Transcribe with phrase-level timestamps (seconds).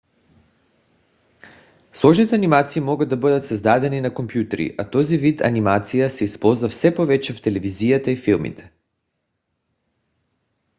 [1.93, 6.95] сложните анимации могат да бъдат създадени на компютри а този вид анимация се използва все
[6.95, 8.71] повече в телевизията и филмите